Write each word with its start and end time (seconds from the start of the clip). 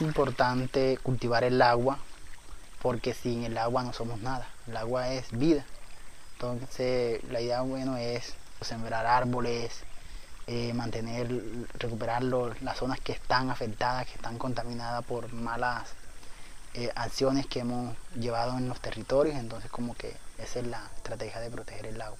importante 0.00 0.98
cultivar 1.02 1.44
el 1.44 1.60
agua 1.62 1.98
porque 2.82 3.14
sin 3.14 3.44
el 3.44 3.58
agua 3.58 3.82
no 3.82 3.92
somos 3.92 4.20
nada. 4.20 4.48
El 4.66 4.76
agua 4.76 5.08
es 5.12 5.30
vida. 5.32 5.64
Entonces 6.32 7.22
la 7.24 7.40
idea 7.40 7.60
bueno 7.62 7.96
es 7.96 8.34
sembrar 8.60 9.06
árboles, 9.06 9.82
eh, 10.46 10.72
mantener, 10.72 11.28
recuperar 11.78 12.22
las 12.22 12.76
zonas 12.76 13.00
que 13.00 13.12
están 13.12 13.50
afectadas, 13.50 14.06
que 14.06 14.14
están 14.14 14.38
contaminadas 14.38 15.04
por 15.04 15.32
malas 15.32 15.94
eh, 16.74 16.90
acciones 16.94 17.46
que 17.46 17.60
hemos 17.60 17.94
llevado 18.18 18.56
en 18.56 18.68
los 18.68 18.80
territorios. 18.80 19.36
Entonces 19.36 19.70
como 19.70 19.94
que 19.94 20.16
esa 20.38 20.60
es 20.60 20.66
la 20.66 20.82
estrategia 20.96 21.40
de 21.40 21.50
proteger 21.50 21.86
el 21.86 22.00
agua. 22.00 22.18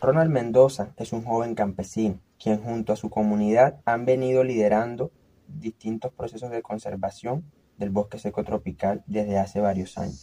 Ronald 0.00 0.30
Mendoza 0.30 0.88
es 0.98 1.12
un 1.12 1.24
joven 1.24 1.54
campesino, 1.54 2.18
quien 2.38 2.62
junto 2.62 2.92
a 2.92 2.96
su 2.96 3.10
comunidad 3.10 3.80
han 3.84 4.04
venido 4.04 4.44
liderando 4.44 5.12
distintos 5.48 6.12
procesos 6.12 6.50
de 6.50 6.62
conservación 6.62 7.44
del 7.78 7.90
bosque 7.90 8.18
seco 8.18 8.44
tropical 8.44 9.02
desde 9.06 9.38
hace 9.38 9.60
varios 9.60 9.98
años. 9.98 10.20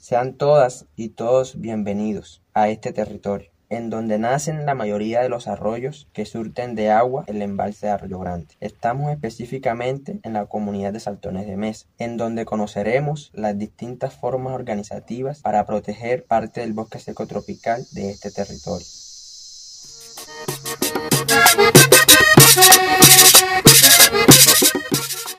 Sean 0.00 0.34
todas 0.34 0.86
y 0.96 1.10
todos 1.10 1.60
bienvenidos 1.60 2.42
a 2.54 2.68
este 2.68 2.92
territorio 2.92 3.50
en 3.70 3.90
donde 3.90 4.18
nacen 4.18 4.64
la 4.66 4.74
mayoría 4.74 5.20
de 5.20 5.28
los 5.28 5.46
arroyos 5.46 6.08
que 6.12 6.24
surten 6.24 6.74
de 6.74 6.90
agua 6.90 7.24
el 7.26 7.42
embalse 7.42 7.86
de 7.86 7.92
Arroyo 7.92 8.18
Grande. 8.18 8.54
Estamos 8.60 9.10
específicamente 9.12 10.20
en 10.22 10.32
la 10.32 10.46
comunidad 10.46 10.92
de 10.92 11.00
Saltones 11.00 11.46
de 11.46 11.56
Mesa, 11.56 11.86
en 11.98 12.16
donde 12.16 12.44
conoceremos 12.44 13.30
las 13.34 13.58
distintas 13.58 14.14
formas 14.14 14.54
organizativas 14.54 15.42
para 15.42 15.66
proteger 15.66 16.24
parte 16.24 16.60
del 16.60 16.72
bosque 16.72 16.98
seco 16.98 17.26
tropical 17.26 17.84
de 17.92 18.10
este 18.10 18.30
territorio. 18.30 18.86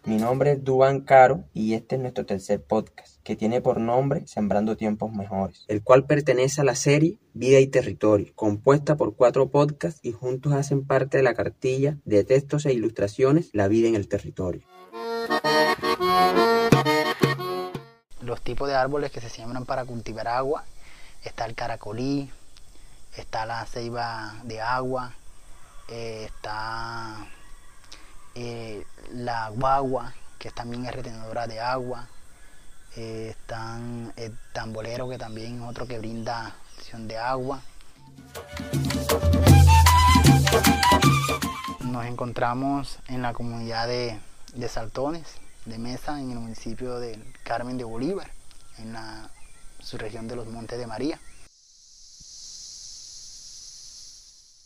Mi 0.06 0.18
nombre 0.18 0.54
es 0.54 0.64
Duan 0.64 1.02
Caro 1.02 1.44
y 1.54 1.76
este 1.76 1.96
es 1.96 2.02
nuestro 2.02 2.26
tercer 2.26 2.64
podcast, 2.64 3.22
que 3.24 3.36
tiene 3.36 3.62
por 3.62 3.80
nombre 3.80 4.26
Sembrando 4.26 4.76
Tiempos 4.76 5.12
Mejores, 5.12 5.66
el 5.68 5.84
cual 5.84 6.06
pertenece 6.06 6.62
a 6.62 6.64
la 6.64 6.76
serie 6.76 7.20
Vida 7.34 7.60
y 7.60 7.68
Territorio, 7.68 8.32
compuesta 8.36 8.98
por 8.98 9.16
cuatro 9.16 9.50
podcasts 9.50 10.00
y 10.04 10.12
juntos 10.12 10.54
hacen 10.54 10.86
parte 10.86 11.18
de 11.18 11.24
la 11.24 11.36
cartilla 11.36 11.98
de 12.06 12.24
textos 12.24 12.66
e 12.66 12.74
ilustraciones 12.74 13.50
La 13.54 13.68
vida 13.68 13.88
en 13.88 13.96
el 13.96 14.08
territorio. 14.08 14.64
Los 18.22 18.42
tipos 18.42 18.68
de 18.68 18.76
árboles 18.76 19.12
que 19.12 19.22
se 19.22 19.30
siembran 19.30 19.66
para 19.66 19.86
cultivar 19.86 20.28
agua, 20.28 20.64
está 21.24 21.46
el 21.46 21.54
caracolí, 21.54 22.30
está 23.16 23.46
la 23.46 23.66
ceiba 23.66 24.36
de 24.44 24.62
agua, 24.62 25.14
eh, 25.90 26.26
está 26.26 27.28
eh, 28.36 28.86
la 29.12 29.50
guagua, 29.50 30.14
que 30.38 30.52
también 30.52 30.86
es 30.86 30.94
retenedora 30.94 31.48
de 31.48 31.59
agua, 31.59 32.08
eh, 32.95 33.30
están 33.32 34.14
el 34.16 34.38
tambolero, 34.54 35.10
que 35.10 35.17
también 35.17 35.62
es 35.62 35.67
otro 35.67 35.88
que 35.88 35.98
brinda 35.98 36.56
de 36.94 37.17
agua. 37.17 37.62
Nos 41.82 42.06
encontramos 42.06 42.98
en 43.08 43.22
la 43.22 43.34
comunidad 43.34 43.88
de, 43.88 44.20
de 44.54 44.70
Saltones, 44.70 45.36
de 45.66 45.78
Mesa, 45.78 46.20
en 46.20 46.32
el 46.32 46.40
municipio 46.40 47.00
de 47.00 47.20
Carmen 47.44 47.78
de 47.78 47.84
Bolívar, 47.84 48.32
en 48.80 48.94
la 48.94 49.30
subregión 49.80 50.28
de 50.28 50.36
los 50.36 50.48
Montes 50.48 50.80
de 50.80 50.88
María. 50.88 51.20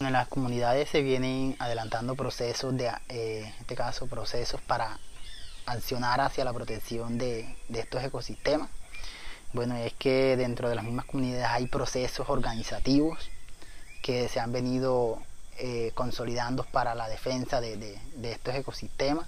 En 0.06 0.12
las 0.12 0.28
comunidades 0.28 0.90
se 0.90 1.02
vienen 1.02 1.56
adelantando 1.60 2.16
procesos, 2.16 2.76
de, 2.76 2.88
eh, 3.08 3.46
en 3.46 3.54
este 3.62 3.76
caso 3.76 4.06
procesos 4.06 4.60
para 4.60 5.00
accionar 5.66 6.20
hacia 6.20 6.44
la 6.44 6.52
protección 6.52 7.18
de, 7.18 7.56
estos 7.74 8.04
ecosistemas. 8.04 8.70
Bueno, 9.54 9.76
es 9.78 9.94
que 9.94 10.36
dentro 10.36 10.68
de 10.68 10.76
las 10.76 10.84
mismas 10.84 11.06
comunidades 11.06 11.48
hay 11.48 11.68
procesos 11.68 12.30
organizativos 12.30 13.30
que 14.02 14.28
se 14.28 14.42
han 14.42 14.52
venido 14.52 15.22
eh, 15.58 15.92
consolidando 15.94 16.66
para 16.66 16.96
la 16.96 17.08
defensa 17.08 17.62
de, 17.62 17.98
estos 18.24 18.56
ecosistemas. 18.56 19.26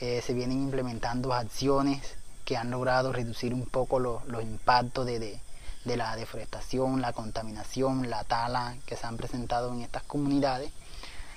Eh, 0.00 0.22
se 0.24 0.32
vienen 0.32 0.62
implementando 0.62 1.32
acciones 1.34 2.14
que 2.44 2.56
han 2.56 2.70
logrado 2.70 3.12
reducir 3.12 3.52
un 3.52 3.66
poco 3.66 3.98
los 3.98 4.42
impactos 4.42 5.06
de, 5.06 5.40
de 5.84 5.96
la 5.96 6.16
deforestación, 6.16 7.00
la 7.00 7.12
contaminación, 7.12 8.10
la 8.10 8.24
tala 8.24 8.76
que 8.86 8.96
se 8.96 9.06
han 9.06 9.16
presentado 9.16 9.72
en 9.72 9.82
estas 9.82 10.02
comunidades. 10.02 10.70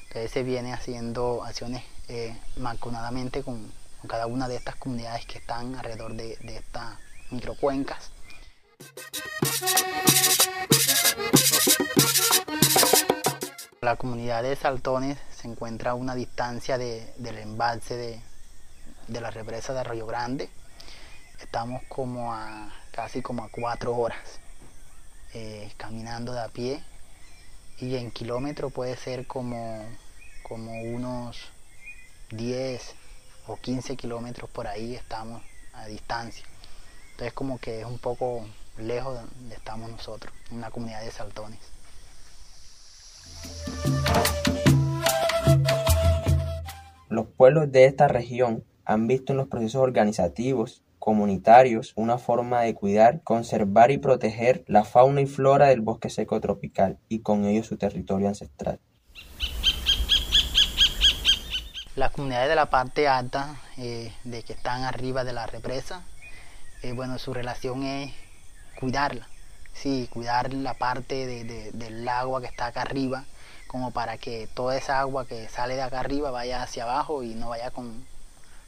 Entonces 0.08 0.32
se 0.32 0.44
viene 0.44 0.74
haciendo 0.74 1.44
acciones 1.44 1.84
eh, 2.10 2.38
con, 3.46 3.72
cada 4.08 4.28
una 4.28 4.48
de 4.48 4.58
estas 4.58 4.76
comunidades 4.76 5.26
que 5.26 5.38
están 5.38 5.76
alrededor 5.76 6.16
de, 6.16 6.38
estas 6.44 6.98
microcuencas. 7.30 8.12
La 13.80 13.96
comunidad 13.96 14.44
de 14.44 14.56
Saltones 14.56 15.18
se 15.34 15.48
encuentra 15.48 15.92
a 15.92 15.94
una 15.94 16.14
distancia 16.14 16.78
del 16.78 17.38
embalse 17.38 17.96
de, 17.96 18.22
de 19.08 19.22
la 19.22 19.32
represa 19.32 19.74
de 19.74 19.80
Arroyo 19.80 20.06
Grande. 20.06 20.50
Estamos 21.42 21.82
como 21.90 22.34
a 22.34 22.72
casi 22.92 23.22
como 23.22 23.44
a 23.44 23.50
cuatro 23.50 23.96
horas 23.96 24.40
eh, 25.34 25.72
caminando 25.76 26.34
de 26.34 26.42
a 26.42 26.48
pie 26.48 26.84
y 27.80 27.96
en 27.96 28.12
kilómetro 28.12 28.70
puede 28.70 28.96
ser 28.96 29.26
como, 29.28 29.84
como 30.44 30.82
unos 30.84 31.52
10 32.30 32.96
o 33.48 33.58
15 33.58 33.98
kilómetros 33.98 34.50
por 34.50 34.68
ahí 34.68 34.96
estamos 34.96 35.42
a 35.74 35.88
distancia. 35.88 36.46
Entonces 37.12 37.34
como 37.34 37.58
que 37.58 37.82
es 37.82 37.86
un 37.86 37.98
poco 37.98 38.46
lejos 38.78 39.16
de 39.16 39.22
donde 39.22 39.56
estamos 39.56 39.90
nosotros, 39.90 40.34
en 40.52 40.58
una 40.58 40.70
comunidad 40.70 41.02
de 41.02 41.12
saltones. 41.12 41.60
Los 47.10 47.28
pueblos 47.28 47.72
de 47.72 47.86
esta 47.86 48.08
región 48.08 48.64
han 48.86 49.08
visto 49.08 49.34
en 49.34 49.38
los 49.38 49.48
procesos 49.48 49.82
organizativos 49.82 50.82
comunitarios 51.02 51.94
una 51.96 52.20
forma 52.20 52.62
de 52.62 52.76
cuidar, 52.76 53.24
conservar 53.24 53.90
y 53.90 53.98
proteger 53.98 54.64
la 54.68 54.84
fauna 54.84 55.22
y 55.22 55.26
flora 55.26 55.70
del 55.70 55.82
bosque 55.82 56.12
seco 56.12 56.40
tropical 56.40 57.00
y 57.10 57.22
con 57.22 57.44
ello 57.44 57.64
su 57.64 57.76
territorio 57.76 58.28
ancestral. 58.28 58.80
Las 61.96 62.12
comunidades 62.12 62.50
de 62.50 62.56
la 62.56 62.70
parte 62.70 63.08
alta, 63.08 63.56
eh, 63.78 64.14
de 64.24 64.44
que 64.44 64.54
están 64.54 64.84
arriba 64.84 65.24
de 65.24 65.34
la 65.34 65.48
represa, 65.48 66.04
eh, 66.84 66.94
bueno, 66.94 67.18
su 67.18 67.34
relación 67.34 67.84
es 67.84 68.14
cuidarla, 68.80 69.28
sí, 69.74 70.08
cuidar 70.14 70.54
la 70.54 70.76
parte 70.76 71.26
del 71.74 72.08
agua 72.08 72.42
que 72.42 72.48
está 72.48 72.68
acá 72.68 72.84
arriba, 72.84 73.26
como 73.66 73.90
para 73.90 74.20
que 74.20 74.48
toda 74.54 74.78
esa 74.78 75.00
agua 75.00 75.26
que 75.26 75.50
sale 75.50 75.74
de 75.76 75.82
acá 75.82 76.00
arriba 76.00 76.30
vaya 76.30 76.62
hacia 76.62 76.84
abajo 76.84 77.24
y 77.24 77.34
no 77.34 77.50
vaya 77.50 77.72
con, 77.72 78.06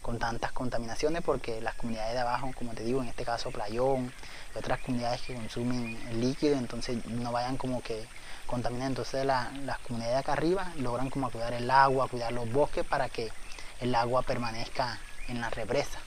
con 0.04 0.20
tantas 0.20 0.52
contaminaciones 0.52 1.24
porque 1.24 1.62
las 1.62 1.74
comunidades 1.76 2.14
de 2.14 2.20
abajo, 2.20 2.52
como 2.56 2.74
te 2.74 2.84
digo, 2.84 3.02
en 3.02 3.08
este 3.08 3.24
caso 3.24 3.50
Playón 3.50 4.14
y 4.54 4.58
otras 4.60 4.80
comunidades 4.82 5.22
que 5.22 5.34
consumen 5.34 5.98
líquido, 6.20 6.58
entonces 6.58 7.04
no 7.08 7.32
vayan 7.32 7.58
como 7.58 7.82
que 7.82 8.06
contaminar. 8.46 8.90
Entonces 8.90 9.26
las 9.26 9.80
comunidades 9.80 10.16
de 10.16 10.20
acá 10.20 10.34
arriba 10.34 10.72
logran 10.78 11.10
como 11.10 11.32
cuidar 11.32 11.54
el 11.54 11.72
agua, 11.72 12.08
cuidar 12.10 12.34
los 12.34 12.52
bosques 12.52 12.86
para 12.86 13.10
que 13.10 13.32
el 13.80 13.96
agua 13.96 14.22
permanezca 14.22 15.00
en 15.30 15.42
la 15.42 15.50
represa. 15.50 16.00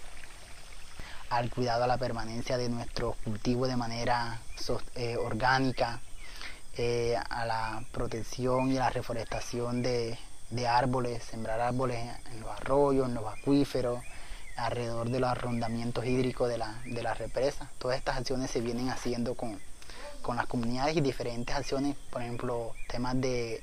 Al 1.31 1.51
cuidado 1.51 1.85
a 1.85 1.87
la 1.89 1.99
permanencia 1.99 2.57
de 2.57 2.69
nuestros 2.69 3.17
cultivos 3.25 3.69
de 3.69 3.77
manera 3.77 4.41
eh, 4.95 5.17
orgánica, 5.17 6.01
eh, 6.77 7.17
a 7.31 7.47
la 7.47 7.83
protección 7.91 8.71
y 8.71 8.75
la 8.75 8.91
reforestación 8.91 9.83
de, 9.83 10.19
de 10.51 10.67
árboles, 10.67 11.23
sembrar 11.25 11.61
árboles 11.61 11.99
en 12.33 12.41
los 12.41 12.51
arroyos, 12.51 13.09
en 13.09 13.15
los 13.15 13.27
acuíferos, 13.27 14.01
alrededor 14.57 15.11
de 15.11 15.21
los 15.21 15.31
arrondamientos 15.31 16.05
hídricos 16.07 16.49
de 16.49 16.59
la, 16.59 16.81
de 16.85 17.03
represa. 17.15 17.71
Todas 17.79 17.99
estas 17.99 18.17
acciones 18.17 18.51
se 18.51 18.61
vienen 18.61 18.89
haciendo 18.89 19.35
con, 19.35 19.61
las 20.35 20.47
comunidades 20.47 20.97
y 20.97 21.01
diferentes 21.01 21.55
acciones, 21.55 21.97
por 22.11 22.23
ejemplo, 22.23 22.75
temas 22.89 23.21
de 23.21 23.63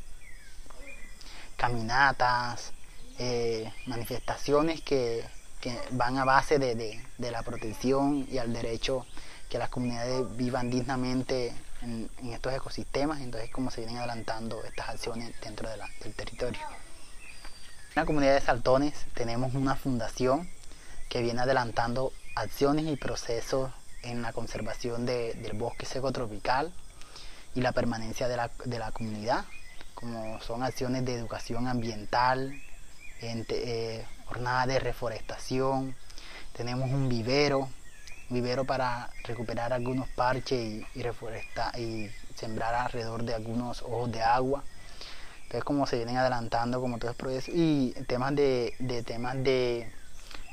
caminatas, 1.57 2.71
eh, 3.19 3.71
manifestaciones 3.85 4.81
que, 4.81 5.23
van 5.91 6.17
a 6.17 6.25
base 6.25 6.59
de, 6.59 7.01
la 7.17 7.41
protección 7.41 8.27
y 8.29 8.37
al 8.37 8.51
derecho 8.51 9.05
que 9.49 9.57
las 9.57 9.69
comunidades 9.69 10.35
vivan 10.35 10.69
dignamente 10.69 11.53
en, 11.83 12.09
estos 12.31 12.53
ecosistemas, 12.53 13.21
entonces 13.21 13.49
como 13.51 13.71
se 13.71 13.81
vienen 13.81 13.97
adelantando 13.97 14.63
estas 14.63 14.89
acciones 14.89 15.33
dentro 15.41 15.69
del 15.69 16.13
territorio. 16.13 16.61
En 16.61 17.95
la 17.95 18.05
comunidad 18.05 18.33
de 18.33 18.41
Saltones 18.41 18.93
tenemos 19.13 19.53
una 19.53 19.75
fundación 19.75 20.49
que 21.09 21.21
viene 21.21 21.41
adelantando 21.41 22.11
acciones 22.35 22.85
y 22.85 22.95
procesos 22.95 23.71
en 24.01 24.21
la 24.21 24.33
conservación 24.33 25.05
del 25.05 25.53
bosque 25.53 25.85
seco 25.85 26.11
tropical 26.11 26.73
y 27.55 27.61
la 27.61 27.71
permanencia 27.71 28.27
de 28.27 28.37
la, 28.37 28.49
de 28.65 28.79
la 28.79 28.91
comunidad, 28.91 29.45
como 29.93 30.41
son 30.41 30.63
acciones 30.63 31.05
de 31.05 31.13
educación 31.13 31.67
ambiental, 31.67 32.59
eh, 33.21 34.05
jornadas 34.25 34.67
de 34.67 34.79
reforestación, 34.79 35.95
tenemos 36.53 36.89
un 36.89 37.07
vivero, 37.07 37.69
vivero 38.33 38.65
para 38.65 39.09
recuperar 39.23 39.71
algunos 39.71 40.09
parches 40.09 40.83
y, 40.93 41.01
reforestar 41.01 41.77
y 41.79 42.09
sembrar 42.35 42.73
alrededor 42.73 43.23
de 43.23 43.33
algunos 43.33 43.81
ojos 43.81 44.11
de 44.11 44.21
agua. 44.21 44.63
Entonces 45.43 45.63
como 45.63 45.85
se 45.85 45.97
vienen 45.97 46.17
adelantando 46.17 46.81
como 46.81 46.97
todos 46.97 47.11
los 47.11 47.15
procesos 47.15 47.53
y 47.53 47.93
temas 48.07 48.35
de, 48.35 49.03
temas 49.05 49.35
de, 49.35 49.89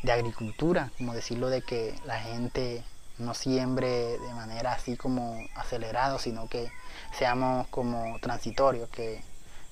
de, 0.02 0.12
agricultura, 0.12 0.90
como 0.98 1.14
decirlo 1.14 1.48
de 1.48 1.62
que 1.62 1.94
la 2.04 2.20
gente 2.20 2.84
no 3.18 3.34
siembre 3.34 3.88
de 4.18 4.34
manera 4.34 4.72
así 4.72 4.96
como 4.96 5.38
acelerado, 5.54 6.18
sino 6.18 6.48
que 6.48 6.70
seamos 7.18 7.66
como 7.68 8.18
transitorios, 8.20 8.88
que, 8.90 9.22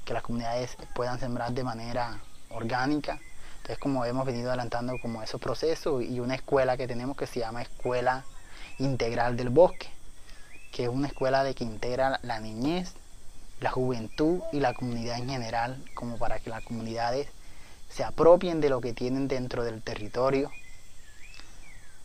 que 0.05 0.15
las 0.15 0.23
comunidades 0.23 0.77
puedan 0.95 1.21
sembrar 1.21 1.53
de 1.53 1.65
manera 1.65 2.19
orgánica 2.51 3.21
es 3.69 3.79
como 3.79 4.05
hemos 4.07 4.25
venido 4.25 4.49
adelantando 4.49 4.95
como 5.01 5.23
esos 5.23 5.41
procesos 5.41 6.03
y 6.03 6.21
una 6.21 6.35
escuela 6.35 6.79
que 6.79 6.89
tenemos 6.89 7.17
que 7.17 7.27
se 7.27 7.41
llama 7.41 7.61
Escuela 7.61 8.25
Integral 8.79 9.37
del 9.37 9.51
Bosque, 9.51 9.89
que 10.73 10.85
es 10.85 10.89
una 10.89 11.09
escuela 11.09 11.45
de 11.45 11.55
que 11.55 11.65
integra 11.65 12.19
la 12.23 12.41
niñez, 12.41 12.95
la 13.61 13.71
juventud 13.71 14.41
y 14.53 14.61
la 14.61 14.73
comunidad 14.73 15.19
en 15.19 15.29
general, 15.29 15.85
como 15.95 16.17
para 16.17 16.39
que 16.39 16.49
las 16.49 16.65
comunidades 16.65 17.29
se 17.91 18.05
apropien 18.05 18.61
de 18.63 18.71
lo 18.71 18.81
que 18.81 18.95
tienen 18.95 19.29
dentro 19.29 19.65
del 19.65 19.83
territorio 19.83 20.51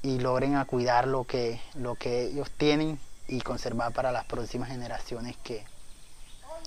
y 0.01 0.19
logren 0.19 0.56
a 0.56 0.65
cuidar 0.65 1.07
lo 1.07 1.24
que, 1.24 1.62
lo 1.75 1.95
que 1.95 2.24
ellos 2.24 2.51
tienen 2.51 3.00
y 3.30 3.39
conservar 3.39 3.94
para 3.94 4.12
las 4.12 4.25
próximas 4.25 4.68
generaciones 4.68 5.38
que, 5.38 5.63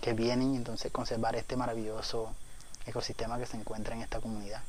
que 0.01 0.15
vienen, 0.15 0.55
entonces 0.55 0.91
conservar 0.91 1.37
este 1.37 1.55
maravilloso 1.55 2.35
ecosistema 2.87 3.39
que 3.39 3.45
se 3.45 3.59
encuentra 3.59 3.95
en 3.95 4.01
esta 4.01 4.21
comunidad 4.21 4.63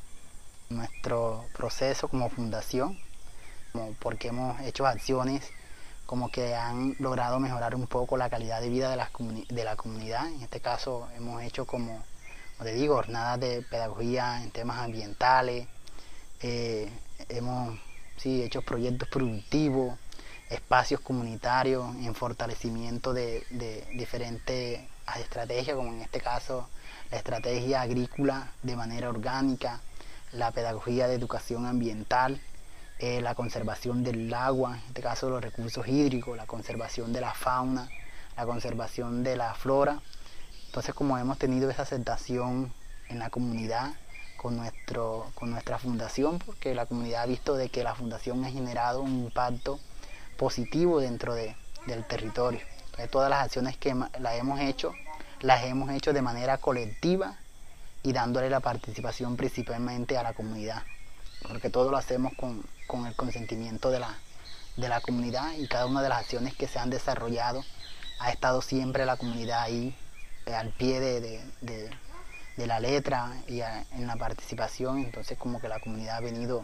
nuestro 0.69 1.45
proceso 1.53 2.07
como 2.07 2.29
fundación, 2.29 2.99
porque 3.99 4.29
hemos 4.29 4.59
hecho 4.61 4.85
acciones 4.87 5.43
como 6.07 6.31
que 6.31 6.55
han 6.55 6.95
logrado 6.99 7.39
mejorar 7.39 7.75
un 7.75 7.85
poco 7.85 8.17
la 8.17 8.29
calidad 8.29 8.61
de 8.61 8.69
vida 8.69 8.89
de, 8.89 8.95
las 8.95 9.09
de 9.49 9.63
la 9.63 9.75
comunidad. 9.75 10.27
En 10.27 10.41
este 10.41 10.61
caso 10.61 11.07
hemos 11.15 11.43
hecho 11.43 11.65
como, 11.65 12.03
como 12.57 12.69
te 12.69 12.73
digo, 12.73 12.95
jornadas 12.95 13.39
de 13.41 13.61
pedagogía 13.69 14.41
en 14.41 14.51
temas 14.51 14.79
ambientales, 14.79 15.67
eh, 16.41 16.89
hemos 17.29 17.77
sí, 18.15 18.41
hecho 18.41 18.61
proyectos 18.61 19.09
productivos, 19.09 19.97
espacios 20.49 21.01
comunitarios 21.01 21.93
en 21.97 22.15
fortalecimiento 22.15 23.13
de, 23.13 23.45
de 23.49 23.85
diferentes 23.93 24.79
estrategias, 25.19 25.75
como 25.75 25.91
en 25.91 26.01
este 26.01 26.21
caso 26.21 26.69
la 27.11 27.17
estrategia 27.17 27.81
agrícola 27.81 28.51
de 28.63 28.75
manera 28.77 29.09
orgánica, 29.09 29.81
la 30.31 30.51
pedagogía 30.51 31.07
de 31.07 31.15
educación 31.15 31.65
ambiental, 31.65 32.41
eh, 32.99 33.21
la 33.21 33.35
conservación 33.35 34.03
del 34.03 34.33
agua, 34.33 34.77
en 34.77 34.87
este 34.87 35.01
caso 35.01 35.29
los 35.29 35.41
recursos 35.41 35.87
hídricos, 35.87 36.35
la 36.35 36.45
conservación 36.45 37.13
de 37.13 37.21
la 37.21 37.33
fauna, 37.33 37.89
la 38.35 38.45
conservación 38.45 39.23
de 39.23 39.37
la 39.37 39.53
flora. 39.53 40.01
Entonces 40.65 40.93
como 40.93 41.17
hemos 41.17 41.37
tenido 41.37 41.69
esa 41.69 41.83
aceptación 41.83 42.73
en 43.09 43.19
la 43.19 43.29
comunidad 43.29 43.93
con, 44.35 44.57
nuestro, 44.57 45.31
con 45.35 45.51
nuestra 45.51 45.77
fundación, 45.77 46.39
porque 46.39 46.75
la 46.75 46.85
comunidad 46.85 47.23
ha 47.23 47.25
visto 47.27 47.55
de 47.55 47.69
que 47.69 47.83
la 47.83 47.95
fundación 47.95 48.43
ha 48.45 48.49
generado 48.49 49.01
un 49.01 49.25
impacto 49.25 49.79
positivo 50.37 50.99
dentro 50.99 51.33
de, 51.33 51.55
del 51.85 52.05
territorio. 52.05 52.61
Entonces 52.85 53.09
todas 53.09 53.29
las 53.29 53.45
acciones 53.45 53.77
que 53.77 53.93
las 53.93 54.35
hemos 54.35 54.59
hecho, 54.59 54.93
las 55.41 55.63
hemos 55.65 55.91
hecho 55.91 56.13
de 56.13 56.21
manera 56.21 56.57
colectiva 56.57 57.37
y 58.07 58.13
dándole 58.13 58.49
la 58.49 58.61
participación 58.61 59.35
principalmente 59.35 60.17
a 60.17 60.23
la 60.23 60.31
comunidad, 60.31 60.81
porque 61.45 61.69
todo 61.69 61.91
lo 61.91 61.97
hacemos 61.97 62.31
con, 62.37 62.63
el 63.05 63.15
consentimiento 63.17 63.91
de 63.91 63.99
la, 63.99 64.17
de 64.77 64.87
la 64.87 65.01
comunidad 65.01 65.51
y 65.57 65.67
cada 65.67 65.87
una 65.87 66.01
de 66.01 66.07
las 66.07 66.19
acciones 66.19 66.55
que 66.55 66.69
se 66.69 66.79
han 66.79 66.89
desarrollado 66.89 67.65
ha 68.19 68.31
estado 68.31 68.61
siempre 68.61 69.05
la 69.05 69.17
comunidad 69.17 69.61
ahí 69.61 69.93
eh, 70.45 70.53
al 70.53 70.69
pie 70.69 71.01
de, 71.01 71.91
la 72.65 72.79
letra 72.79 73.33
y 73.45 73.59
en 73.59 74.07
la 74.07 74.15
participación, 74.15 74.99
entonces 74.99 75.37
como 75.37 75.59
que 75.59 75.67
la 75.67 75.81
comunidad 75.81 76.15
ha 76.15 76.21
venido, 76.21 76.63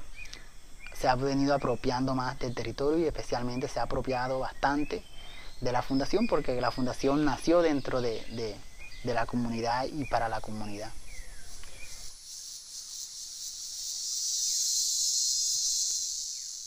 se 0.94 1.10
ha 1.10 1.16
venido 1.16 1.54
apropiando 1.54 2.16
más 2.16 2.40
del 2.40 2.56
territorio 2.56 3.00
y 3.00 3.06
especialmente 3.06 3.68
se 3.68 3.82
ha 3.82 3.84
apropiado 3.84 4.40
bastante 4.40 5.04
de 5.60 5.72
la 5.74 5.82
fundación 5.82 6.26
porque 6.28 6.62
la 6.62 6.72
fundación 6.72 7.26
nació 7.26 7.62
dentro 7.62 8.00
de 8.00 8.56
la 9.04 9.26
comunidad 9.26 9.88
y 9.92 10.06
para 10.06 10.30
la 10.30 10.40
comunidad. 10.40 10.90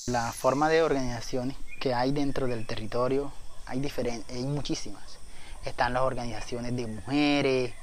La 0.08 0.30
forma 0.30 0.68
de 0.68 0.84
organizaciones 0.84 1.56
que 1.80 1.92
hay 1.92 2.12
dentro 2.12 2.46
del 2.46 2.64
territorio 2.64 3.32
hay, 3.66 3.82
hay 4.28 4.44
muchísimas. 4.44 5.18
Están 5.64 5.94
las 5.94 6.02
organizaciones 6.02 6.76
de 6.76 6.86
mujeres, 6.86 7.74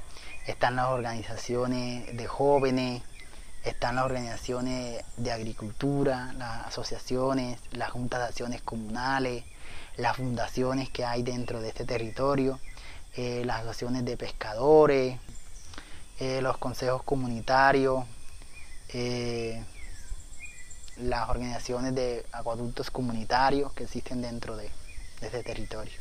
están 0.47 0.77
las 0.77 0.85
organizaciones 0.87 2.15
de 2.15 2.25
jóvenes, 2.25 3.03
están 3.65 3.97
las 3.97 4.05
organizaciones 4.05 5.03
de 5.17 5.31
agricultura, 5.33 6.31
las 6.37 6.67
asociaciones, 6.67 7.59
las 7.73 7.91
juntas 7.91 8.21
de 8.21 8.25
acciones 8.27 8.61
comunales, 8.61 9.43
las 9.97 10.15
fundaciones 10.15 10.89
que 10.89 11.03
hay 11.03 11.23
dentro 11.23 11.59
de 11.59 11.67
este 11.67 11.83
territorio, 11.83 12.57
eh, 13.17 13.43
las 13.43 13.63
asociaciones 13.63 14.05
de 14.05 14.15
pescadores, 14.15 15.19
eh, 16.21 16.39
los 16.41 16.57
consejos 16.57 17.03
comunitarios, 17.03 18.05
eh, 18.93 19.61
las 20.97 21.29
organizaciones 21.29 21.95
de 21.95 22.25
acueductos 22.31 22.91
comunitarios 22.91 23.73
que 23.73 23.83
existen 23.83 24.21
dentro 24.21 24.55
de, 24.55 24.69
este 25.21 25.43
territorio. 25.43 25.93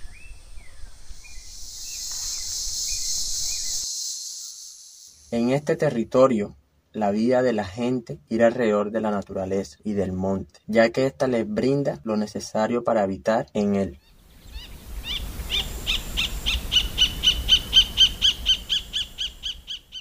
En 5.31 5.51
este 5.51 5.77
territorio, 5.77 6.55
la 6.93 7.11
vida 7.11 7.43
de 7.43 7.53
la 7.53 7.65
gente 7.65 8.19
gira 8.29 8.49
alrededor 8.49 8.91
de 8.91 9.01
la 9.01 9.11
naturaleza 9.11 9.79
y 9.83 9.95
del 9.95 10.13
monte, 10.13 10.61
ya 10.67 10.91
que 10.91 11.07
ésta 11.07 11.27
les 11.27 11.49
brinda 11.49 12.01
lo 12.05 12.17
necesario 12.17 12.85
para 12.85 13.03
habitar 13.03 13.47
en 13.55 13.77
él. 13.77 13.99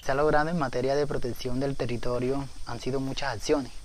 Se 0.03 0.11
ha 0.11 0.15
logrado 0.15 0.49
en 0.49 0.57
materia 0.57 0.95
de 0.95 1.07
protección 1.07 1.59
del 1.59 1.77
territorio 1.77 2.49
han 2.65 2.79
sido 2.81 2.99
muchas 2.99 3.33
acciones 3.33 3.80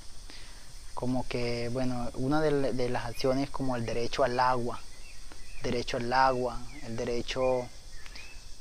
como 0.97 1.29
que, 1.29 1.69
bueno, 1.75 2.11
una 2.15 2.41
de, 2.41 2.89
las 2.89 3.05
acciones 3.05 3.51
como 3.51 3.77
el 3.77 3.85
derecho 3.85 4.25
al 4.25 4.41
agua, 4.41 4.81
derecho 5.63 5.99
al 5.99 6.11
agua, 6.11 6.59
el 6.87 6.97
derecho 6.97 7.69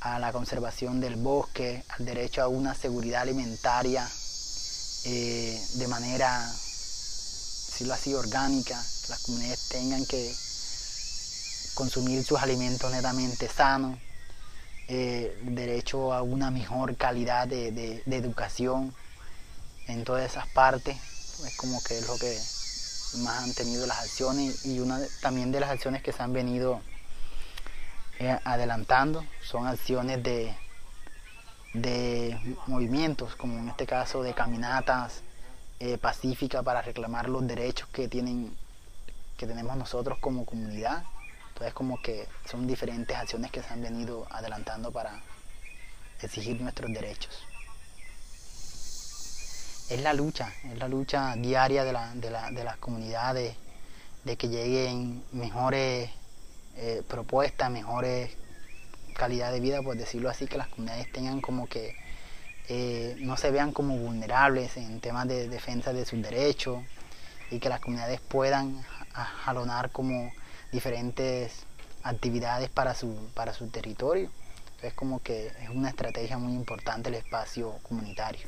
a 0.02 0.20
la 0.20 0.34
conservación 0.34 1.00
del 1.00 1.16
bosque, 1.16 1.86
al 1.98 2.06
derecho 2.06 2.42
a 2.42 2.50
una 2.50 2.76
seguridad 2.76 3.22
alimentaria 3.22 4.06
eh, 5.06 5.58
de 5.76 5.88
manera, 5.88 6.46
decirlo 6.46 7.94
así, 7.94 8.14
orgánica, 8.14 8.84
que 9.06 9.12
las 9.12 9.22
comunidades 9.22 9.70
tengan 9.70 10.06
que 10.06 10.36
consumir 11.74 12.22
sus 12.26 12.42
alimentos 12.42 12.92
netamente 12.92 13.48
sanos, 13.48 13.98
eh, 14.90 15.40
derecho 15.44 16.14
a 16.14 16.22
una 16.22 16.52
mejor 16.52 16.98
calidad 16.98 17.48
de 17.48 18.04
educación 18.08 18.94
en 19.88 20.04
todas 20.04 20.30
esas 20.30 20.48
partes 20.48 20.98
es 21.44 21.56
como 21.58 21.84
que 21.84 21.98
es 21.98 22.08
lo 22.08 22.18
que 22.18 22.38
más 23.24 23.44
han 23.44 23.54
tenido 23.54 23.86
las 23.86 24.00
acciones 24.00 24.66
y 24.66 24.80
una 24.80 25.00
también 25.22 25.52
de 25.52 25.60
las 25.60 25.70
acciones 25.70 26.02
que 26.02 26.12
se 26.12 26.22
han 26.22 26.34
venido 26.34 26.82
eh, 28.20 28.38
adelantando 28.44 29.26
son 29.44 29.68
acciones 29.68 30.24
de, 30.24 30.56
de 31.74 32.58
movimientos, 32.68 33.36
como 33.36 33.60
en 33.60 33.70
este 33.70 33.86
caso 33.86 34.24
de 34.24 34.34
caminatas 34.34 35.22
eh, 35.80 35.98
pacíficas 35.98 36.64
para 36.64 36.82
reclamar 36.82 37.28
los 37.30 37.46
derechos 37.46 37.90
que 37.90 38.08
tienen 38.08 38.56
que 39.38 39.48
tenemos 39.48 39.76
nosotros 39.76 40.18
como 40.20 40.46
comunidad. 40.46 41.04
Entonces 41.50 41.74
como 41.74 42.02
que 42.02 42.28
son 42.50 42.68
diferentes 42.68 43.16
acciones 43.16 43.52
que 43.52 43.62
se 43.62 43.74
han 43.74 43.82
venido 43.82 44.28
adelantando 44.30 44.92
para 44.92 45.22
exigir 46.22 46.60
nuestros 46.62 46.92
derechos 46.92 47.46
es 49.90 50.02
la 50.02 50.14
lucha, 50.14 50.52
es 50.72 50.78
la 50.78 50.88
lucha 50.88 51.36
diaria 51.36 51.84
de, 51.84 51.94
la, 51.94 52.14
de, 52.16 52.30
la, 52.30 52.52
de 52.52 52.64
las 52.64 52.78
comunidades, 52.78 53.56
de 54.24 54.38
que 54.38 54.48
lleguen 54.48 55.24
mejores 55.32 56.10
eh, 56.78 57.04
propuestas, 57.08 57.70
mejores 57.70 58.32
calidad 59.16 59.52
de 59.52 59.60
vida, 59.60 59.82
por 59.82 59.96
decirlo 59.96 60.30
así, 60.30 60.46
que 60.46 60.58
las 60.58 60.68
comunidades 60.68 61.12
tengan 61.12 61.42
como 61.42 61.68
que 61.68 61.96
eh, 62.68 63.16
no 63.20 63.38
se 63.38 63.52
vean 63.52 63.72
como 63.72 63.98
vulnerables 63.98 64.76
en 64.78 65.00
temas 65.00 65.28
de 65.28 65.48
defensa 65.48 65.94
de 65.94 66.06
sus 66.06 66.22
derechos 66.22 66.84
y 67.52 67.60
que 67.60 67.70
las 67.70 67.80
comunidades 67.80 68.20
puedan 68.20 68.84
jalonar 69.14 69.92
como 69.92 70.32
diferentes 70.72 71.64
actividades 72.04 72.70
para 72.70 72.94
su, 72.94 73.16
para 73.34 73.54
su 73.54 73.68
territorio. 73.68 74.30
Es 74.82 74.94
como 74.94 75.22
que 75.22 75.48
es 75.48 75.70
una 75.70 75.90
estrategia 75.90 76.38
muy 76.38 76.54
importante 76.54 77.10
el 77.10 77.16
espacio 77.16 77.80
comunitario. 77.84 78.48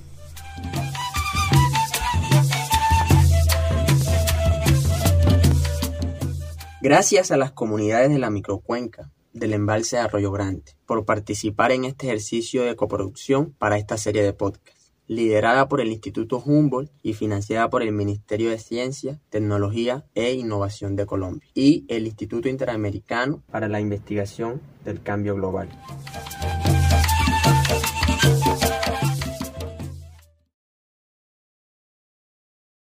Gracias 6.79 7.31
a 7.31 7.37
las 7.37 7.51
comunidades 7.51 8.11
de 8.11 8.19
la 8.19 8.29
microcuenca 8.29 9.09
del 9.33 9.53
embalse 9.53 9.95
de 9.95 10.03
Arroyo 10.03 10.31
Grande 10.31 10.73
por 10.85 11.05
participar 11.05 11.71
en 11.71 11.85
este 11.85 12.05
ejercicio 12.05 12.63
de 12.63 12.75
coproducción 12.75 13.51
para 13.57 13.79
esta 13.79 13.97
serie 13.97 14.21
de 14.21 14.33
podcasts, 14.33 14.93
liderada 15.07 15.67
por 15.69 15.81
el 15.81 15.87
Instituto 15.91 16.37
Humboldt 16.37 16.91
y 17.01 17.13
financiada 17.13 17.67
por 17.71 17.81
el 17.81 17.93
Ministerio 17.93 18.51
de 18.51 18.59
Ciencia, 18.59 19.19
Tecnología 19.29 20.05
e 20.13 20.33
Innovación 20.33 20.95
de 20.95 21.07
Colombia 21.07 21.49
y 21.55 21.85
el 21.87 22.05
Instituto 22.05 22.47
Interamericano 22.47 23.43
para 23.49 23.67
la 23.67 23.81
Investigación 23.81 24.61
del 24.85 25.01
Cambio 25.01 25.33
Global. 25.33 25.69